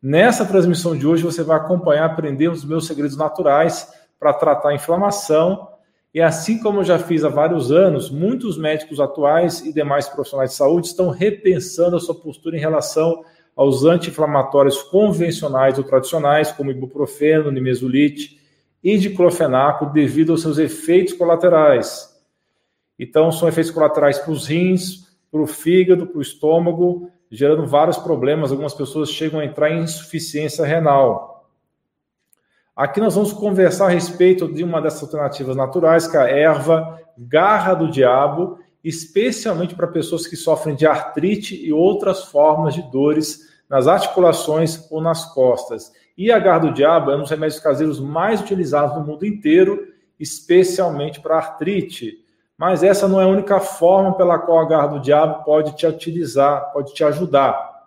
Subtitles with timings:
[0.00, 4.74] Nessa transmissão de hoje, você vai acompanhar, aprender os meus segredos naturais para tratar a
[4.74, 5.68] inflamação.
[6.14, 10.50] E assim como eu já fiz há vários anos, muitos médicos atuais e demais profissionais
[10.50, 13.24] de saúde estão repensando a sua postura em relação
[13.56, 18.38] aos anti-inflamatórios convencionais ou tradicionais, como ibuprofeno, nimesulite
[18.84, 22.16] e diclofenaco, devido aos seus efeitos colaterais.
[22.96, 27.98] Então, são efeitos colaterais para os rins, para o fígado, para o estômago, gerando vários
[27.98, 28.50] problemas.
[28.50, 31.46] Algumas pessoas chegam a entrar em insuficiência renal.
[32.74, 37.00] Aqui nós vamos conversar a respeito de uma dessas alternativas naturais, que é a erva
[37.18, 43.48] garra do diabo, especialmente para pessoas que sofrem de artrite e outras formas de dores
[43.68, 45.92] nas articulações ou nas costas.
[46.16, 49.88] E a garra do diabo é um dos remédios caseiros mais utilizados no mundo inteiro,
[50.18, 52.24] especialmente para artrite.
[52.58, 55.86] Mas essa não é a única forma pela qual a garra do diabo pode te
[55.86, 57.86] utilizar, pode te ajudar.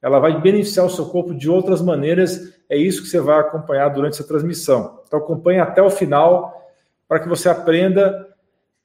[0.00, 2.54] Ela vai beneficiar o seu corpo de outras maneiras.
[2.68, 5.00] É isso que você vai acompanhar durante essa transmissão.
[5.04, 6.62] Então acompanhe até o final
[7.08, 8.28] para que você aprenda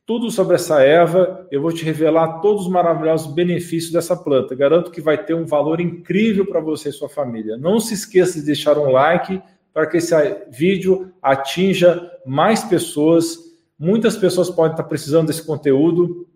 [0.03, 1.45] tudo sobre essa erva.
[1.52, 4.55] Eu vou te revelar todos os maravilhosos benefícios dessa planta.
[4.55, 7.55] Garanto que vai ter um valor incrível para você e sua família.
[7.55, 9.39] Não se esqueça de deixar um like
[9.71, 10.16] para que esse
[10.49, 13.48] vídeo atinja mais pessoas
[13.80, 16.27] Muitas pessoas podem estar precisando desse conteúdo.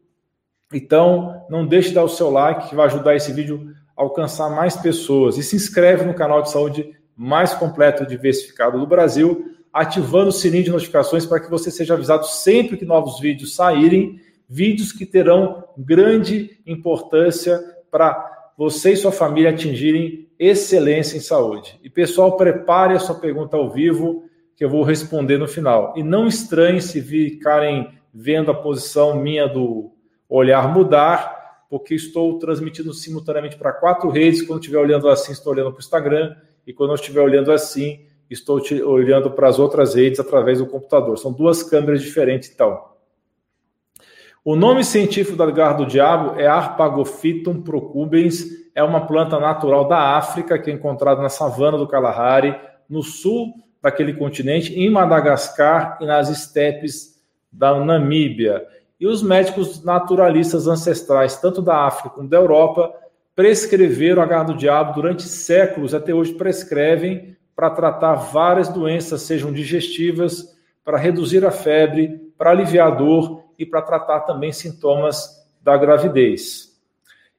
[0.74, 4.50] Então, não deixe de dar o seu like, que vai ajudar esse vídeo a alcançar
[4.50, 5.38] mais pessoas.
[5.38, 10.32] E se inscreve no canal de saúde mais completo e diversificado do Brasil, ativando o
[10.32, 15.06] sininho de notificações para que você seja avisado sempre que novos vídeos saírem, vídeos que
[15.06, 17.60] terão grande importância
[17.92, 21.80] para você e sua família atingirem excelência em saúde.
[21.84, 24.24] E pessoal, prepare a sua pergunta ao vivo
[24.64, 25.94] que eu vou responder no final.
[25.98, 29.92] E não estranhe se ficarem vendo a posição minha do
[30.30, 34.42] olhar mudar, porque estou transmitindo simultaneamente para quatro redes.
[34.42, 36.34] Quando estiver olhando assim, estou olhando para o Instagram,
[36.66, 41.18] e quando eu estiver olhando assim, estou olhando para as outras redes através do computador.
[41.18, 42.86] São duas câmeras diferentes, então.
[44.46, 50.16] O nome científico da garra do diabo é Arpagophytum procubens, é uma planta natural da
[50.16, 52.56] África que é encontrada na savana do Kalahari,
[52.88, 57.22] no sul daquele continente, em Madagascar e nas estepes
[57.52, 58.66] da Namíbia.
[58.98, 62.94] E os médicos naturalistas ancestrais, tanto da África como da Europa,
[63.36, 69.52] prescreveram a garra do diabo durante séculos, até hoje prescrevem para tratar várias doenças, sejam
[69.52, 75.76] digestivas, para reduzir a febre, para aliviar a dor e para tratar também sintomas da
[75.76, 76.72] gravidez.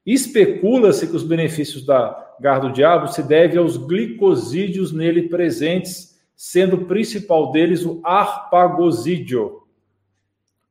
[0.05, 6.75] Especula-se que os benefícios da garra do diabo se devem aos glicosídeos nele presentes sendo
[6.75, 9.63] o principal deles o arpagosídeo.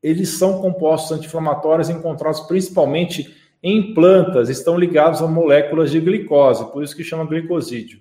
[0.03, 6.85] Eles são compostos anti-inflamatórios encontrados principalmente em plantas, estão ligados a moléculas de glicose, por
[6.85, 7.99] isso que chama glicosídeo.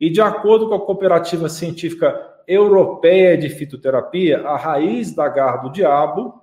[0.00, 5.70] E de acordo com a Cooperativa Científica Europeia de Fitoterapia, a raiz da garra do
[5.70, 6.42] diabo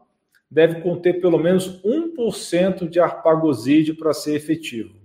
[0.50, 4.97] deve conter pelo menos 1% de arpagosídeo para ser efetivo.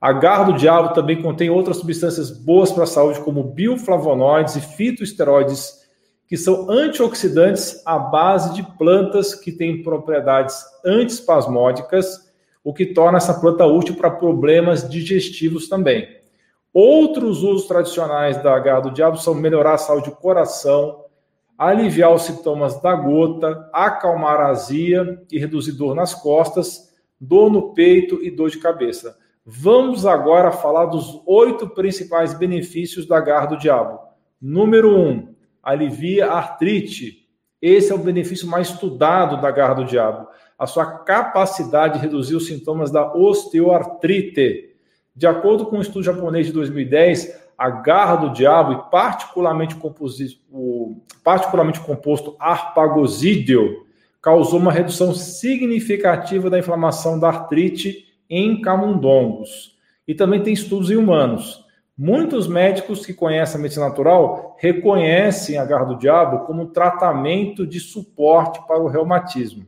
[0.00, 4.60] A garra do diabo também contém outras substâncias boas para a saúde, como bioflavonoides e
[4.60, 5.78] fitoesteroides,
[6.28, 12.28] que são antioxidantes à base de plantas que têm propriedades antispasmódicas,
[12.62, 16.06] o que torna essa planta útil para problemas digestivos também.
[16.72, 21.04] Outros usos tradicionais da garra do diabo são melhorar a saúde do coração,
[21.56, 27.74] aliviar os sintomas da gota, acalmar a azia e reduzir dor nas costas, dor no
[27.74, 29.16] peito e dor de cabeça.
[29.50, 33.98] Vamos agora falar dos oito principais benefícios da garra do diabo.
[34.38, 37.26] Número um, alivia a artrite.
[37.60, 40.28] Esse é o benefício mais estudado da garra do diabo.
[40.58, 44.74] A sua capacidade de reduzir os sintomas da osteoartrite.
[45.16, 49.74] De acordo com um estudo japonês de 2010, a garra do diabo e particularmente,
[50.52, 53.86] o, particularmente composto arpagosídeo
[54.20, 59.76] causou uma redução significativa da inflamação da artrite em camundongos.
[60.06, 61.64] E também tem estudos em humanos.
[61.96, 67.80] Muitos médicos que conhecem a medicina natural reconhecem a garra do diabo como tratamento de
[67.80, 69.66] suporte para o reumatismo.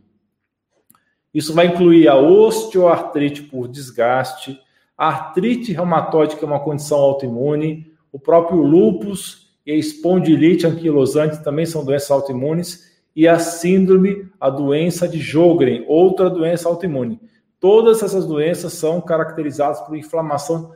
[1.34, 4.60] Isso vai incluir a osteoartrite por desgaste,
[4.96, 11.42] a artrite reumatoide, que é uma condição autoimune, o próprio lúpus e a espondilite anquilosante
[11.42, 17.20] também são doenças autoimunes, e a síndrome, a doença de Jogren, outra doença autoimune.
[17.60, 20.72] Todas essas doenças são caracterizadas por inflamação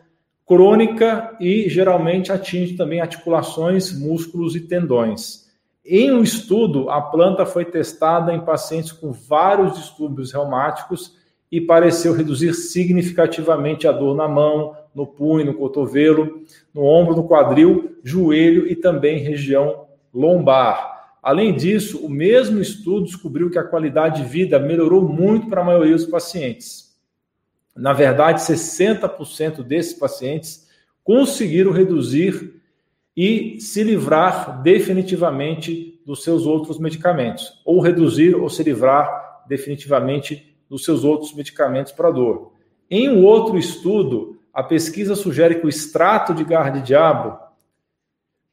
[0.47, 5.45] crônica e geralmente atinge também articulações, músculos e tendões.
[5.85, 11.17] Em um estudo, a planta foi testada em pacientes com vários distúrbios reumáticos
[11.51, 16.43] e pareceu reduzir significativamente a dor na mão, no punho, no cotovelo,
[16.73, 20.94] no ombro, no quadril, joelho e também região lombar.
[21.25, 25.65] Além disso, o mesmo estudo descobriu que a qualidade de vida melhorou muito para a
[25.65, 26.95] maioria dos pacientes.
[27.75, 30.69] Na verdade, 60% desses pacientes
[31.03, 32.61] conseguiram reduzir
[33.17, 40.85] e se livrar definitivamente dos seus outros medicamentos, ou reduzir ou se livrar definitivamente dos
[40.85, 42.53] seus outros medicamentos para dor.
[42.91, 47.39] Em um outro estudo, a pesquisa sugere que o extrato de garra de diabo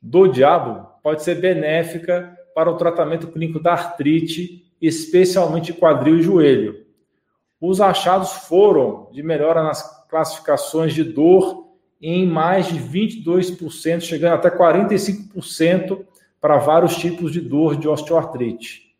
[0.01, 6.85] do diabo pode ser benéfica para o tratamento clínico da artrite, especialmente quadril e joelho.
[7.59, 11.67] Os achados foram de melhora nas classificações de dor
[12.01, 15.99] em mais de 22%, chegando até 45%
[16.41, 18.91] para vários tipos de dor de osteoartrite.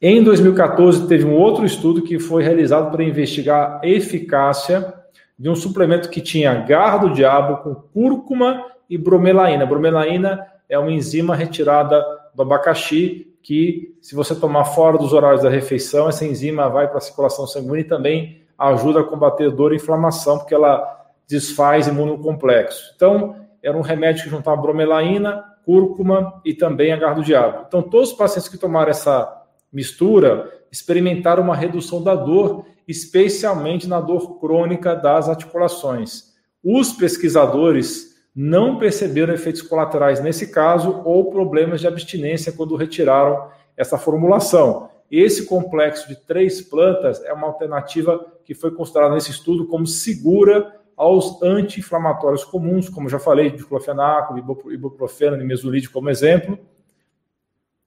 [0.00, 4.94] Em 2014, teve um outro estudo que foi realizado para investigar a eficácia
[5.38, 9.66] de um suplemento que tinha garra do diabo com cúrcuma e bromelaína.
[9.66, 12.02] bromelaína é uma enzima retirada
[12.34, 16.98] do abacaxi que, se você tomar fora dos horários da refeição, essa enzima vai para
[16.98, 22.92] a circulação sanguínea e também ajuda a combater dor e inflamação, porque ela desfaz imunocomplexo.
[22.96, 27.64] Então, era um remédio que juntava bromelaína, cúrcuma e também agar do diabo.
[27.68, 34.00] Então, todos os pacientes que tomaram essa mistura experimentaram uma redução da dor, especialmente na
[34.00, 36.34] dor crônica das articulações.
[36.64, 38.07] Os pesquisadores
[38.40, 44.90] não perceberam efeitos colaterais nesse caso ou problemas de abstinência quando retiraram essa formulação.
[45.10, 50.72] Esse complexo de três plantas é uma alternativa que foi considerada nesse estudo como segura
[50.96, 54.38] aos anti-inflamatórios comuns, como já falei, diclofenaco,
[54.70, 56.56] ibuprofeno e mesolide como exemplo,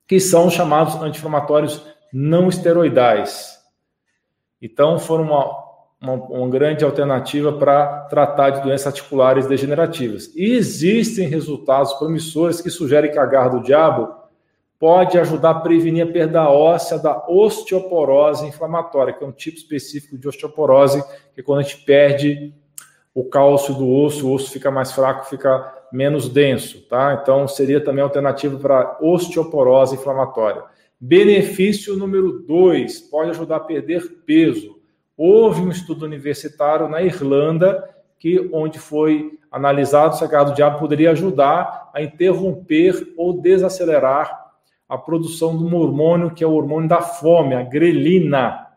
[0.06, 1.82] que são chamados anti-inflamatórios
[2.12, 3.58] não esteroidais.
[4.62, 5.61] Então, foram uma,
[6.02, 10.34] uma, uma grande alternativa para tratar de doenças articulares degenerativas.
[10.36, 14.20] E existem resultados promissores que sugerem que a garra do diabo
[14.80, 20.18] pode ajudar a prevenir a perda óssea da osteoporose inflamatória, que é um tipo específico
[20.18, 21.04] de osteoporose,
[21.36, 22.52] que é quando a gente perde
[23.14, 27.20] o cálcio do osso, o osso fica mais fraco, fica menos denso, tá?
[27.22, 30.64] Então seria também alternativa para osteoporose inflamatória.
[31.00, 34.81] Benefício número dois, pode ajudar a perder peso.
[35.18, 40.80] Houve um estudo universitário na Irlanda que onde foi analisado se a garra do diabo
[40.80, 44.52] poderia ajudar a interromper ou desacelerar
[44.88, 48.68] a produção de um hormônio que é o hormônio da fome, a grelina.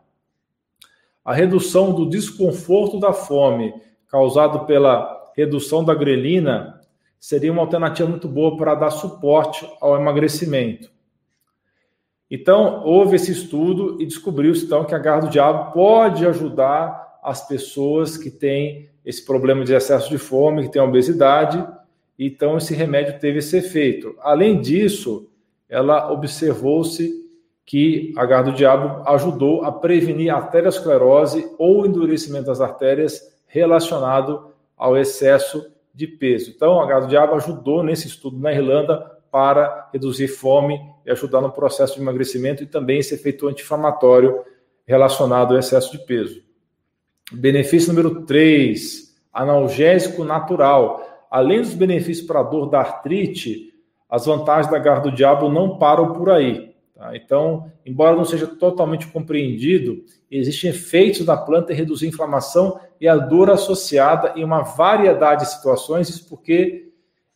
[1.23, 3.73] A redução do desconforto da fome
[4.07, 6.79] causado pela redução da grelina
[7.19, 10.94] seria uma alternativa muito boa para dar suporte ao emagrecimento.
[12.29, 17.47] Então, houve esse estudo e descobriu-se então que a garra do diabo pode ajudar as
[17.47, 21.65] pessoas que têm esse problema de excesso de fome, que têm obesidade,
[22.17, 24.15] então esse remédio teve esse efeito.
[24.21, 25.29] Além disso,
[25.69, 27.23] ela observou-se
[27.65, 34.51] que a garra do diabo ajudou a prevenir a arteriosclerose ou endurecimento das artérias relacionado
[34.77, 36.51] ao excesso de peso.
[36.53, 41.51] Então, a gado diabo ajudou nesse estudo na Irlanda para reduzir fome e ajudar no
[41.51, 44.41] processo de emagrecimento e também esse efeito anti-inflamatório
[44.87, 46.41] relacionado ao excesso de peso.
[47.33, 51.27] Benefício número 3, analgésico natural.
[51.29, 53.73] Além dos benefícios para a dor da artrite,
[54.09, 56.73] as vantagens da garra do diabo não param por aí.
[56.95, 57.13] Tá?
[57.13, 60.01] Então, embora não seja totalmente compreendido,
[60.31, 65.43] existem efeitos da planta em reduzir a inflamação e a dor associada em uma variedade
[65.43, 66.85] de situações, isso porque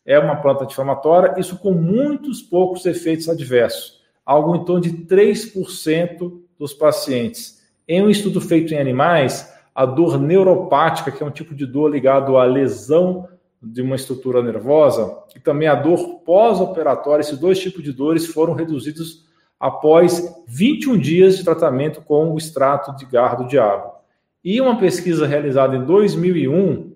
[0.09, 6.41] é uma planta anti-inflamatória, isso com muitos poucos efeitos adversos, algo em torno de 3%
[6.57, 7.61] dos pacientes.
[7.87, 11.91] Em um estudo feito em animais, a dor neuropática, que é um tipo de dor
[11.91, 13.29] ligado à lesão
[13.61, 18.55] de uma estrutura nervosa, e também a dor pós-operatória, esses dois tipos de dores foram
[18.55, 19.27] reduzidos
[19.59, 23.91] após 21 dias de tratamento com o extrato de garra do diabo.
[24.43, 26.95] E uma pesquisa realizada em 2001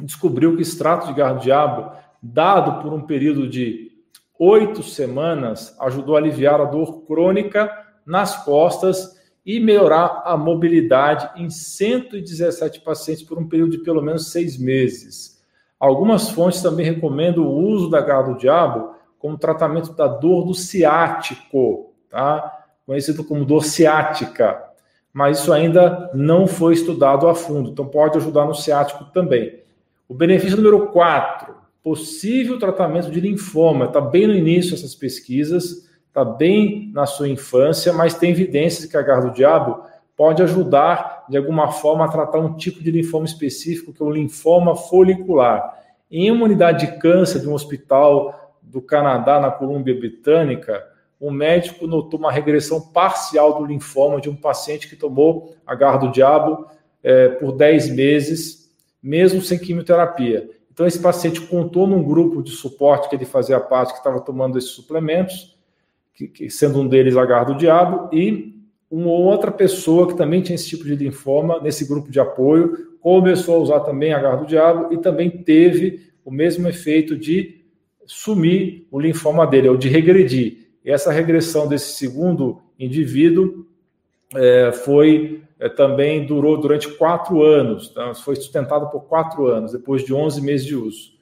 [0.00, 1.92] descobriu que extrato de garra do diabo,
[2.26, 3.92] dado por um período de
[4.38, 7.70] oito semanas, ajudou a aliviar a dor crônica
[8.06, 14.32] nas costas e melhorar a mobilidade em 117 pacientes por um período de pelo menos
[14.32, 15.42] seis meses.
[15.78, 20.54] Algumas fontes também recomendam o uso da garra do diabo como tratamento da dor do
[20.54, 22.62] ciático, tá?
[22.86, 24.62] conhecido como dor ciática,
[25.12, 29.60] mas isso ainda não foi estudado a fundo, então pode ajudar no ciático também.
[30.08, 36.24] O benefício número 4, possível tratamento de linfoma, está bem no início essas pesquisas, está
[36.24, 39.84] bem na sua infância, mas tem evidências que a garra do diabo
[40.16, 44.10] pode ajudar de alguma forma, a tratar um tipo de linfoma específico, que é o
[44.10, 45.78] linfoma folicular.
[46.10, 50.84] Em uma unidade de câncer de um hospital do Canadá, na Colômbia Britânica,
[51.18, 55.98] o médico notou uma regressão parcial do linfoma de um paciente que tomou a garra
[55.98, 56.66] do diabo
[57.02, 58.70] é, por 10 meses,
[59.02, 60.50] mesmo sem quimioterapia.
[60.74, 64.58] Então, esse paciente contou num grupo de suporte que ele fazia parte, que estava tomando
[64.58, 65.56] esses suplementos,
[66.12, 70.42] que, que, sendo um deles a garra do diabo, e uma outra pessoa que também
[70.42, 74.38] tinha esse tipo de linfoma, nesse grupo de apoio, começou a usar também a garra
[74.38, 77.62] do diabo e também teve o mesmo efeito de
[78.04, 80.70] sumir o linfoma dele, ou de regredir.
[80.84, 83.64] E essa regressão desse segundo indivíduo
[84.36, 90.04] é, foi é, também durou durante quatro anos, então, foi sustentado por quatro anos, depois
[90.04, 91.14] de 11 meses de uso.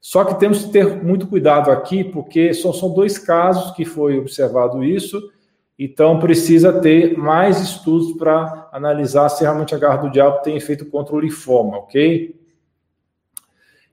[0.00, 4.18] Só que temos que ter muito cuidado aqui, porque só são dois casos que foi
[4.18, 5.32] observado isso,
[5.78, 10.86] então precisa ter mais estudos para analisar se realmente a garra do diabo tem efeito
[10.86, 12.38] contra o linfoma, ok?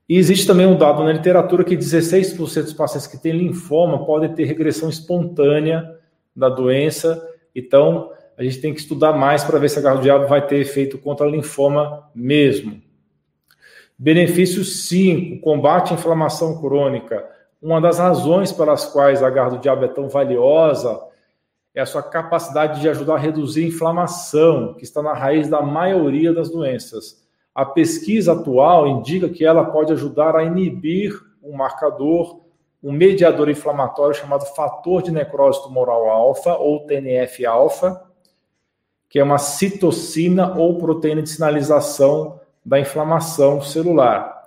[0.07, 4.33] E existe também um dado na literatura que 16% dos pacientes que têm linfoma podem
[4.33, 5.97] ter regressão espontânea
[6.35, 7.27] da doença.
[7.55, 10.45] Então, a gente tem que estudar mais para ver se a garra do diabo vai
[10.45, 12.81] ter efeito contra linfoma mesmo.
[13.97, 17.25] Benefício 5, combate à inflamação crônica.
[17.61, 21.01] Uma das razões pelas quais a garra do diabo é tão valiosa
[21.73, 25.61] é a sua capacidade de ajudar a reduzir a inflamação, que está na raiz da
[25.61, 27.25] maioria das doenças.
[27.53, 32.41] A pesquisa atual indica que ela pode ajudar a inibir um marcador,
[32.83, 38.01] um mediador inflamatório chamado fator de necrose tumoral alfa, ou TNF-alfa,
[39.15, 44.43] que é uma citocina ou proteína de sinalização da inflamação celular.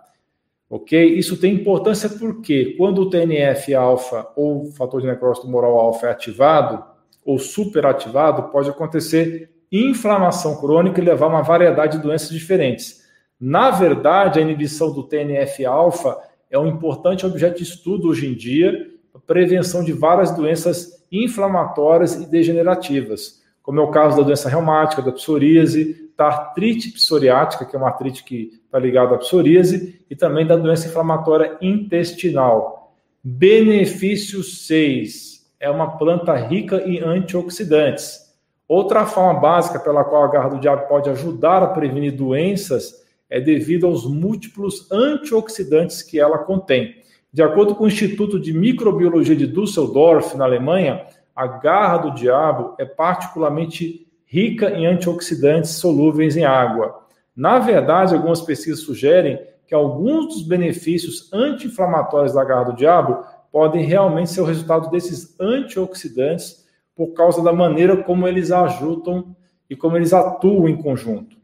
[0.69, 1.15] Ok?
[1.15, 6.85] Isso tem importância porque quando o TNF-alfa ou fator de necrose tumoral alfa é ativado,
[7.25, 13.07] ou superativado, pode acontecer inflamação crônica e levar a uma variedade de doenças diferentes.
[13.41, 16.19] Na verdade, a inibição do TNF-alfa
[16.51, 22.17] é um importante objeto de estudo hoje em dia, a prevenção de várias doenças inflamatórias
[22.17, 27.77] e degenerativas, como é o caso da doença reumática, da psoríase, da artrite psoriática, que
[27.77, 32.97] é uma artrite que está ligada à psoríase, e também da doença inflamatória intestinal.
[33.23, 38.33] Benefício 6 é uma planta rica em antioxidantes.
[38.67, 43.39] Outra forma básica pela qual a garra do diabo pode ajudar a prevenir doenças é
[43.39, 47.03] devido aos múltiplos antioxidantes que ela contém.
[47.31, 51.05] De acordo com o Instituto de Microbiologia de Düsseldorf, na Alemanha,
[51.39, 57.07] a garra do diabo é particularmente rica em antioxidantes solúveis em água.
[57.37, 63.85] Na verdade, algumas pesquisas sugerem que alguns dos benefícios anti-inflamatórios da garra do diabo podem
[63.85, 69.37] realmente ser o resultado desses antioxidantes por causa da maneira como eles ajudam
[69.71, 71.37] e como eles atuam em conjunto.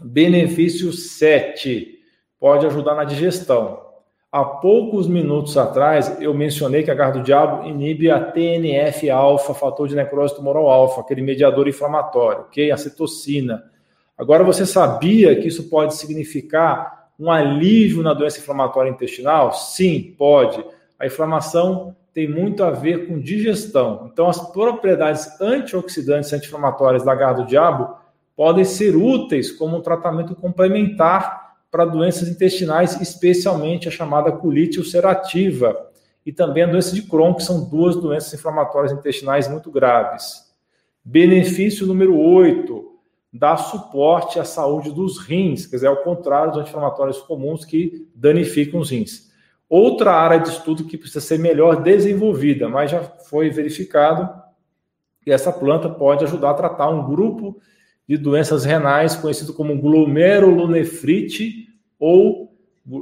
[0.00, 1.98] Benefício 7
[2.38, 3.81] pode ajudar na digestão.
[4.32, 9.86] Há poucos minutos atrás eu mencionei que a garra do diabo inibe a TNF-alfa, fator
[9.86, 12.72] de necrose tumoral alfa, aquele mediador inflamatório, ok?
[12.72, 12.76] A.
[14.16, 19.52] Agora você sabia que isso pode significar um alívio na doença inflamatória intestinal?
[19.52, 20.64] Sim, pode
[21.02, 24.08] a inflamação tem muito a ver com digestão.
[24.12, 27.96] Então, as propriedades antioxidantes anti-inflamatórias da garra do diabo
[28.36, 31.41] podem ser úteis como um tratamento complementar
[31.72, 35.90] para doenças intestinais, especialmente a chamada colite ulcerativa
[36.24, 40.52] e também a doença de Crohn, que são duas doenças inflamatórias intestinais muito graves.
[41.02, 42.92] Benefício número 8,
[43.32, 48.78] dá suporte à saúde dos rins, quer dizer, ao contrário dos anti-inflamatórios comuns que danificam
[48.78, 49.32] os rins.
[49.66, 54.28] Outra área de estudo que precisa ser melhor desenvolvida, mas já foi verificado
[55.22, 57.58] que essa planta pode ajudar a tratar um grupo
[58.08, 61.68] de doenças renais conhecido como glomerulonefrite
[61.98, 62.52] ou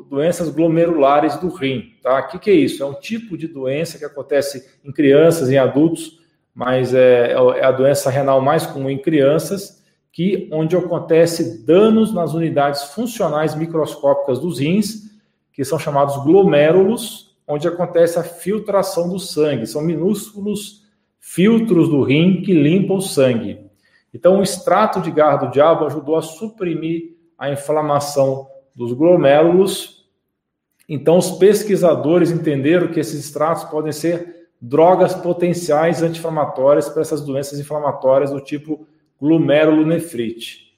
[0.09, 1.95] doenças glomerulares do rim.
[2.03, 2.21] Tá?
[2.21, 2.83] O que, que é isso?
[2.83, 6.21] É um tipo de doença que acontece em crianças, em adultos,
[6.55, 12.35] mas é, é a doença renal mais comum em crianças, que onde acontece danos nas
[12.35, 15.09] unidades funcionais microscópicas dos rins
[15.53, 19.67] que são chamados glomérulos, onde acontece a filtração do sangue.
[19.67, 20.85] São minúsculos
[21.19, 23.70] filtros do rim que limpam o sangue.
[24.13, 30.09] Então, o extrato de garra do diabo ajudou a suprimir a inflamação dos glomérulos.
[30.89, 37.59] Então, os pesquisadores entenderam que esses extratos podem ser drogas potenciais anti-inflamatórias para essas doenças
[37.59, 38.87] inflamatórias do tipo
[39.21, 40.71] glomerulonefrite.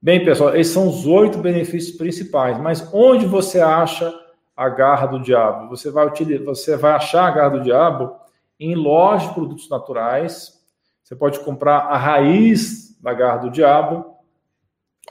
[0.00, 4.12] Bem, pessoal, esses são os oito benefícios principais, mas onde você acha
[4.56, 5.68] a garra do diabo.
[5.68, 8.16] Você vai, utilizar, você vai achar a garra do diabo
[8.58, 10.57] em lojas de produtos naturais.
[11.08, 14.18] Você pode comprar a raiz da garra do diabo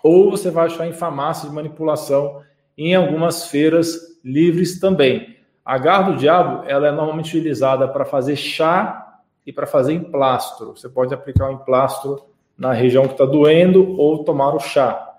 [0.03, 2.43] ou você vai achar em farmácias de manipulação,
[2.77, 5.37] em algumas feiras livres também.
[5.65, 10.77] A garra do diabo, ela é normalmente utilizada para fazer chá e para fazer emplastro.
[10.77, 15.15] Você pode aplicar o um emplastro na região que está doendo ou tomar o chá,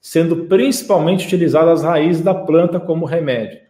[0.00, 3.65] sendo principalmente utilizadas as raízes da planta como remédio.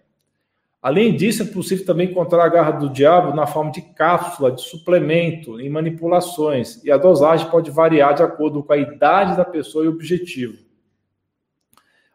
[0.87, 4.61] Além disso, é possível também encontrar a garra do diabo na forma de cápsula, de
[4.63, 9.85] suplemento, em manipulações, e a dosagem pode variar de acordo com a idade da pessoa
[9.85, 10.57] e o objetivo.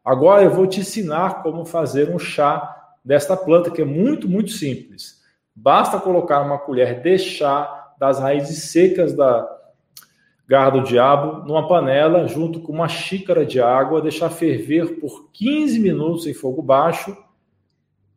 [0.05, 4.51] Agora eu vou te ensinar como fazer um chá desta planta, que é muito, muito
[4.51, 5.19] simples.
[5.53, 9.49] Basta colocar uma colher de chá das raízes secas da
[10.47, 15.77] garra do diabo numa panela, junto com uma xícara de água, deixar ferver por 15
[15.77, 17.13] minutos em fogo baixo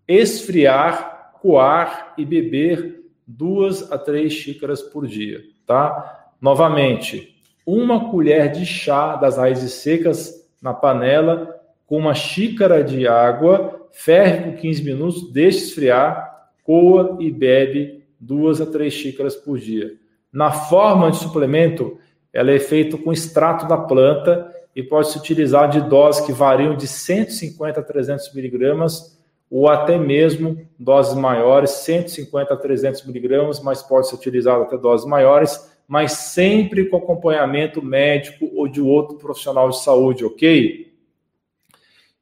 [0.07, 6.33] esfriar, coar e beber duas a três xícaras por dia, tá?
[6.41, 13.89] Novamente, uma colher de chá das raízes secas na panela com uma xícara de água,
[13.93, 19.95] ferve por 15 minutos, deixe esfriar, coa e bebe duas a três xícaras por dia.
[20.33, 21.99] Na forma de suplemento,
[22.33, 26.77] ela é feita com extrato da planta e pode se utilizar de doses que variam
[26.77, 29.14] de 150 a 300 miligramas
[29.51, 35.07] ou até mesmo doses maiores, 150 a 300 miligramas, mas pode ser utilizado até doses
[35.07, 40.93] maiores, mas sempre com acompanhamento médico ou de outro profissional de saúde, ok?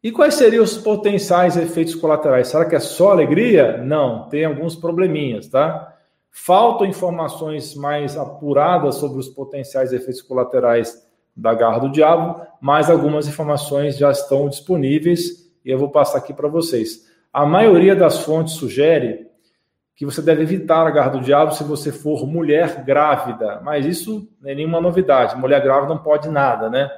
[0.03, 2.49] E quais seriam os potenciais efeitos colaterais?
[2.49, 3.79] Será que é só alegria?
[3.79, 5.97] Não, tem alguns probleminhas, tá?
[6.29, 13.29] Faltam informações mais apuradas sobre os potenciais efeitos colaterais da garra do diabo, mas algumas
[13.29, 17.12] informações já estão disponíveis e eu vou passar aqui para vocês.
[17.33, 19.27] A maioria das fontes sugere
[19.95, 24.29] que você deve evitar a garra do diabo se você for mulher grávida, mas isso
[24.41, 25.37] não é nenhuma novidade.
[25.37, 26.91] Mulher grávida não pode nada, né?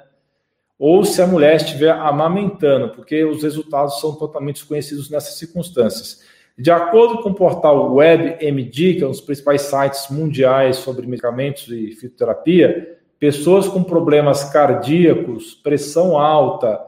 [0.78, 6.22] Ou se a mulher estiver amamentando, porque os resultados são totalmente desconhecidos nessas circunstâncias.
[6.58, 11.68] De acordo com o portal WebMD, que é um dos principais sites mundiais sobre medicamentos
[11.68, 16.80] e fitoterapia, pessoas com problemas cardíacos, pressão alta,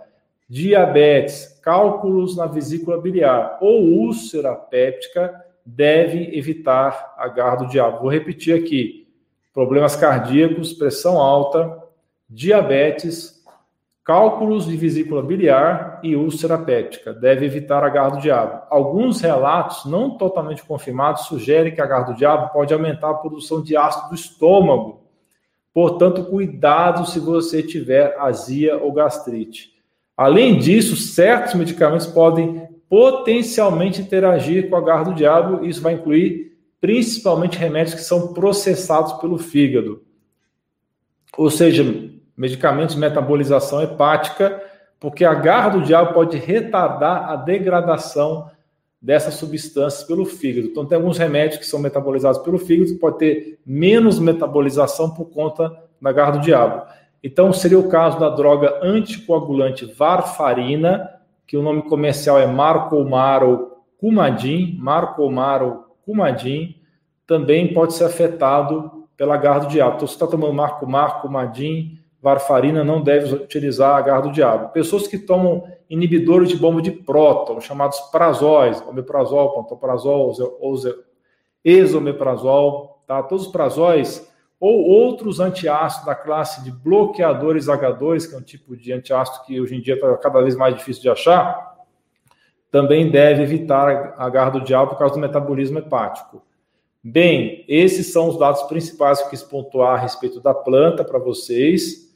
[0.49, 8.02] diabetes, cálculos na vesícula biliar ou úlcera péptica devem evitar a garra do diabo.
[8.02, 9.09] Vou repetir aqui:
[9.52, 11.76] problemas cardíacos, pressão alta,
[12.31, 13.44] diabetes,
[14.05, 17.12] cálculos de vesícula biliar e úlcera péptica.
[17.12, 18.62] Deve evitar a garra do diabo.
[18.70, 23.61] Alguns relatos não totalmente confirmados sugerem que a garra do diabo pode aumentar a produção
[23.61, 25.02] de ácido do estômago.
[25.74, 29.76] Portanto, cuidado se você tiver azia ou gastrite.
[30.16, 35.94] Além disso, certos medicamentos podem potencialmente interagir com a garra do diabo, e isso vai
[35.94, 40.02] incluir principalmente remédios que são processados pelo fígado.
[41.37, 41.85] Ou seja,
[42.37, 44.62] medicamentos de metabolização hepática,
[44.98, 48.50] porque a garra do diabo pode retardar a degradação
[49.00, 50.68] dessas substâncias pelo fígado.
[50.68, 55.26] Então, tem alguns remédios que são metabolizados pelo fígado, que pode ter menos metabolização por
[55.26, 56.87] conta da garra do diabo.
[57.27, 61.11] Então, seria o caso da droga anticoagulante varfarina,
[61.45, 66.77] que o nome comercial é Marcomaro Coumadin, Marcomaro Coumadin,
[67.27, 69.97] também pode ser afetado pela garra do diabo.
[69.97, 74.69] Então, se está tomando Marcomar, Coumadin, varfarina, não deve utilizar a garra do diabo.
[74.69, 80.33] Pessoas que tomam inibidores de bomba de próton, chamados prazóis, omeprazol, pantoprazol,
[81.65, 83.21] esomeprazol, tá?
[83.25, 88.77] Todos os prazóis ou outros antiácidos da classe de bloqueadores H2, que é um tipo
[88.77, 91.77] de antiácido que hoje em dia está cada vez mais difícil de achar,
[92.71, 96.42] também deve evitar a garra do diabo por causa do metabolismo hepático.
[97.03, 101.19] Bem, esses são os dados principais que eu quis pontuar a respeito da planta para
[101.19, 102.07] vocês.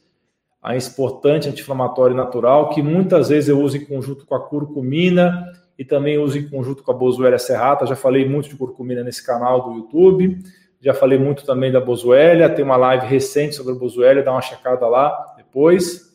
[0.61, 5.47] A importante anti-inflamatória natural, que muitas vezes eu uso em conjunto com a curcumina
[5.79, 7.87] e também uso em conjunto com a boswellia serrata.
[7.87, 10.43] Já falei muito de curcumina nesse canal do YouTube.
[10.81, 14.41] Já falei muito também da Bozuélia, tem uma live recente sobre a Bozuélia, dá uma
[14.41, 16.11] checada lá depois.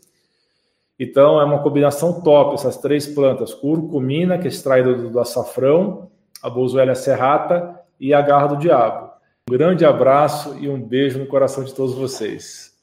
[0.99, 6.11] Então, é uma combinação top, essas três plantas: curcumina, que é extraída do, do açafrão,
[6.43, 9.11] a Bozuélia serrata e a garra do diabo.
[9.49, 12.76] Um grande abraço e um beijo no coração de todos vocês.